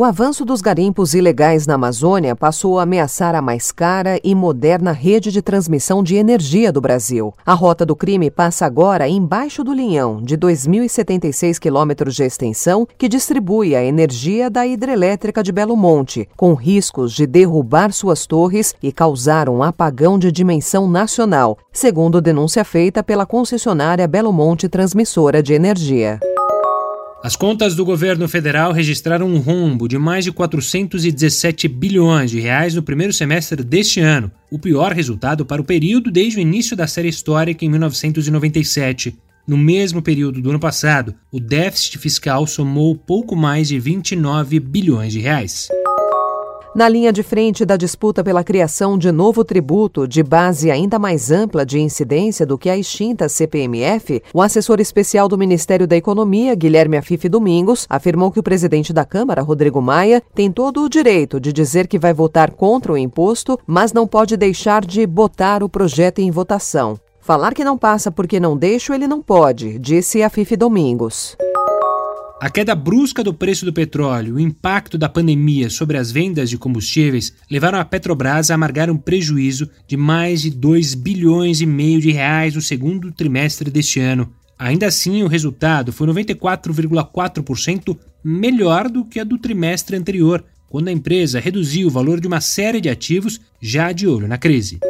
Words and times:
O 0.00 0.04
avanço 0.04 0.46
dos 0.46 0.62
garimpos 0.62 1.12
ilegais 1.12 1.66
na 1.66 1.74
Amazônia 1.74 2.34
passou 2.34 2.78
a 2.78 2.84
ameaçar 2.84 3.34
a 3.34 3.42
mais 3.42 3.70
cara 3.70 4.18
e 4.24 4.34
moderna 4.34 4.92
rede 4.92 5.30
de 5.30 5.42
transmissão 5.42 6.02
de 6.02 6.16
energia 6.16 6.72
do 6.72 6.80
Brasil. 6.80 7.34
A 7.44 7.52
rota 7.52 7.84
do 7.84 7.94
crime 7.94 8.30
passa 8.30 8.64
agora 8.64 9.06
embaixo 9.06 9.62
do 9.62 9.74
linhão, 9.74 10.22
de 10.22 10.38
2.076 10.38 11.58
quilômetros 11.58 12.14
de 12.14 12.22
extensão, 12.22 12.88
que 12.96 13.10
distribui 13.10 13.76
a 13.76 13.84
energia 13.84 14.48
da 14.48 14.66
hidrelétrica 14.66 15.42
de 15.42 15.52
Belo 15.52 15.76
Monte, 15.76 16.26
com 16.34 16.54
riscos 16.54 17.12
de 17.12 17.26
derrubar 17.26 17.92
suas 17.92 18.24
torres 18.26 18.74
e 18.82 18.90
causar 18.90 19.50
um 19.50 19.62
apagão 19.62 20.18
de 20.18 20.32
dimensão 20.32 20.88
nacional, 20.88 21.58
segundo 21.70 22.22
denúncia 22.22 22.64
feita 22.64 23.02
pela 23.02 23.26
concessionária 23.26 24.08
Belo 24.08 24.32
Monte 24.32 24.66
Transmissora 24.66 25.42
de 25.42 25.52
Energia. 25.52 26.18
As 27.22 27.36
contas 27.36 27.74
do 27.74 27.84
governo 27.84 28.26
federal 28.26 28.72
registraram 28.72 29.28
um 29.28 29.38
rombo 29.38 29.86
de 29.86 29.98
mais 29.98 30.24
de 30.24 30.32
417 30.32 31.68
bilhões 31.68 32.30
de 32.30 32.40
reais 32.40 32.74
no 32.74 32.82
primeiro 32.82 33.12
semestre 33.12 33.62
deste 33.62 34.00
ano, 34.00 34.32
o 34.50 34.58
pior 34.58 34.92
resultado 34.92 35.44
para 35.44 35.60
o 35.60 35.64
período 35.64 36.10
desde 36.10 36.38
o 36.38 36.40
início 36.40 36.74
da 36.74 36.86
série 36.86 37.08
histórica 37.08 37.62
em 37.62 37.68
1997. 37.68 39.18
No 39.46 39.58
mesmo 39.58 40.00
período 40.00 40.40
do 40.40 40.48
ano 40.48 40.58
passado, 40.58 41.14
o 41.30 41.38
déficit 41.38 41.98
fiscal 41.98 42.46
somou 42.46 42.96
pouco 42.96 43.36
mais 43.36 43.68
de 43.68 43.78
29 43.78 44.58
bilhões 44.58 45.12
de 45.12 45.20
reais. 45.20 45.68
Na 46.72 46.88
linha 46.88 47.12
de 47.12 47.24
frente 47.24 47.64
da 47.64 47.76
disputa 47.76 48.22
pela 48.22 48.44
criação 48.44 48.96
de 48.96 49.10
novo 49.10 49.44
tributo 49.44 50.06
de 50.06 50.22
base 50.22 50.70
ainda 50.70 51.00
mais 51.00 51.32
ampla 51.32 51.66
de 51.66 51.80
incidência 51.80 52.46
do 52.46 52.56
que 52.56 52.70
a 52.70 52.76
extinta 52.76 53.28
CPMF, 53.28 54.22
o 54.32 54.40
assessor 54.40 54.80
especial 54.80 55.26
do 55.26 55.36
Ministério 55.36 55.84
da 55.84 55.96
Economia, 55.96 56.54
Guilherme 56.54 56.96
Afife 56.96 57.28
Domingos, 57.28 57.86
afirmou 57.90 58.30
que 58.30 58.38
o 58.38 58.42
presidente 58.42 58.92
da 58.92 59.04
Câmara, 59.04 59.42
Rodrigo 59.42 59.82
Maia, 59.82 60.22
tem 60.32 60.52
todo 60.52 60.84
o 60.84 60.88
direito 60.88 61.40
de 61.40 61.52
dizer 61.52 61.88
que 61.88 61.98
vai 61.98 62.14
votar 62.14 62.52
contra 62.52 62.92
o 62.92 62.98
imposto, 62.98 63.58
mas 63.66 63.92
não 63.92 64.06
pode 64.06 64.36
deixar 64.36 64.84
de 64.84 65.04
botar 65.08 65.64
o 65.64 65.68
projeto 65.68 66.20
em 66.20 66.30
votação. 66.30 66.96
Falar 67.20 67.52
que 67.52 67.64
não 67.64 67.76
passa 67.76 68.12
porque 68.12 68.38
não 68.38 68.56
deixo, 68.56 68.94
ele 68.94 69.08
não 69.08 69.20
pode, 69.20 69.76
disse 69.76 70.22
Afife 70.22 70.56
Domingos. 70.56 71.36
A 72.40 72.48
queda 72.48 72.74
brusca 72.74 73.22
do 73.22 73.34
preço 73.34 73.66
do 73.66 73.72
petróleo 73.72 74.28
e 74.28 74.32
o 74.32 74.40
impacto 74.40 74.96
da 74.96 75.10
pandemia 75.10 75.68
sobre 75.68 75.98
as 75.98 76.10
vendas 76.10 76.48
de 76.48 76.56
combustíveis 76.56 77.34
levaram 77.50 77.78
a 77.78 77.84
Petrobras 77.84 78.50
a 78.50 78.54
amargar 78.54 78.88
um 78.90 78.96
prejuízo 78.96 79.68
de 79.86 79.94
mais 79.94 80.40
de 80.40 80.48
2 80.48 80.94
bilhões 80.94 81.60
e 81.60 81.66
meio 81.66 82.00
de 82.00 82.10
reais 82.10 82.54
no 82.54 82.62
segundo 82.62 83.12
trimestre 83.12 83.70
deste 83.70 84.00
ano. 84.00 84.32
Ainda 84.58 84.86
assim, 84.86 85.22
o 85.22 85.26
resultado 85.26 85.92
foi 85.92 86.06
94,4% 86.06 87.98
melhor 88.24 88.88
do 88.88 89.04
que 89.04 89.20
a 89.20 89.24
do 89.24 89.36
trimestre 89.36 89.94
anterior, 89.94 90.42
quando 90.70 90.88
a 90.88 90.92
empresa 90.92 91.38
reduziu 91.38 91.88
o 91.88 91.90
valor 91.90 92.22
de 92.22 92.26
uma 92.26 92.40
série 92.40 92.80
de 92.80 92.88
ativos 92.88 93.38
já 93.60 93.92
de 93.92 94.08
olho 94.08 94.26
na 94.26 94.38
crise. 94.38 94.80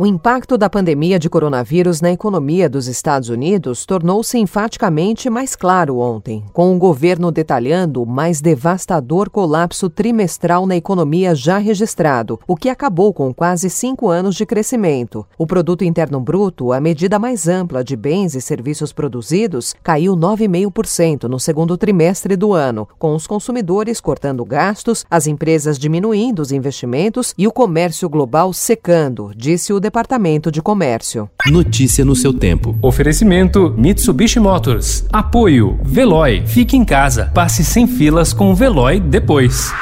O 0.00 0.06
impacto 0.06 0.56
da 0.56 0.70
pandemia 0.70 1.18
de 1.18 1.28
coronavírus 1.28 2.00
na 2.00 2.12
economia 2.12 2.68
dos 2.68 2.86
Estados 2.86 3.30
Unidos 3.30 3.84
tornou-se 3.84 4.38
enfaticamente 4.38 5.28
mais 5.28 5.56
claro 5.56 5.98
ontem, 5.98 6.44
com 6.52 6.72
o 6.72 6.78
governo 6.78 7.32
detalhando 7.32 8.04
o 8.04 8.06
mais 8.06 8.40
devastador 8.40 9.28
colapso 9.28 9.90
trimestral 9.90 10.68
na 10.68 10.76
economia 10.76 11.34
já 11.34 11.58
registrado, 11.58 12.38
o 12.46 12.54
que 12.54 12.68
acabou 12.68 13.12
com 13.12 13.34
quase 13.34 13.68
cinco 13.68 14.08
anos 14.08 14.36
de 14.36 14.46
crescimento. 14.46 15.26
O 15.36 15.48
Produto 15.48 15.82
Interno 15.82 16.20
Bruto, 16.20 16.72
a 16.72 16.80
medida 16.80 17.18
mais 17.18 17.48
ampla 17.48 17.82
de 17.82 17.96
bens 17.96 18.36
e 18.36 18.40
serviços 18.40 18.92
produzidos, 18.92 19.74
caiu 19.82 20.14
9,5% 20.14 21.24
no 21.24 21.40
segundo 21.40 21.76
trimestre 21.76 22.36
do 22.36 22.52
ano, 22.52 22.86
com 23.00 23.16
os 23.16 23.26
consumidores 23.26 24.00
cortando 24.00 24.44
gastos, 24.44 25.04
as 25.10 25.26
empresas 25.26 25.76
diminuindo 25.76 26.38
os 26.38 26.52
investimentos 26.52 27.34
e 27.36 27.48
o 27.48 27.52
comércio 27.52 28.08
global 28.08 28.52
secando, 28.52 29.32
disse 29.34 29.72
o 29.72 29.87
Departamento 29.88 30.52
de 30.52 30.60
Comércio. 30.60 31.30
Notícia 31.46 32.04
no 32.04 32.14
seu 32.14 32.30
tempo. 32.30 32.76
Oferecimento 32.82 33.74
Mitsubishi 33.78 34.38
Motors. 34.38 35.06
Apoio 35.10 35.80
Veloy. 35.82 36.42
Fique 36.46 36.76
em 36.76 36.84
casa. 36.84 37.32
Passe 37.34 37.64
sem 37.64 37.86
filas 37.86 38.34
com 38.34 38.52
o 38.52 38.54
Veloy 38.54 39.00
depois. 39.00 39.72